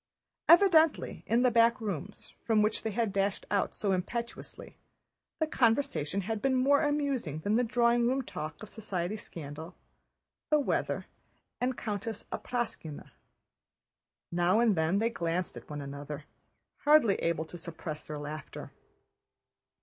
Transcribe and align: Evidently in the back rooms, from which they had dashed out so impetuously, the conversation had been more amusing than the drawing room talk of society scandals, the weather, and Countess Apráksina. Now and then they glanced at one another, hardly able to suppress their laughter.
Evidently 0.49 1.23
in 1.27 1.43
the 1.43 1.51
back 1.51 1.79
rooms, 1.79 2.33
from 2.43 2.63
which 2.63 2.81
they 2.81 2.89
had 2.89 3.13
dashed 3.13 3.45
out 3.51 3.75
so 3.75 3.91
impetuously, 3.91 4.75
the 5.37 5.45
conversation 5.45 6.21
had 6.21 6.41
been 6.41 6.55
more 6.55 6.81
amusing 6.81 7.37
than 7.41 7.55
the 7.55 7.63
drawing 7.63 8.07
room 8.07 8.23
talk 8.23 8.63
of 8.63 8.69
society 8.69 9.15
scandals, 9.15 9.75
the 10.49 10.57
weather, 10.59 11.05
and 11.59 11.77
Countess 11.77 12.25
Apráksina. 12.31 13.11
Now 14.31 14.59
and 14.59 14.75
then 14.75 14.97
they 14.97 15.11
glanced 15.11 15.55
at 15.55 15.69
one 15.69 15.81
another, 15.81 16.23
hardly 16.77 17.13
able 17.17 17.45
to 17.45 17.55
suppress 17.55 18.07
their 18.07 18.17
laughter. 18.17 18.71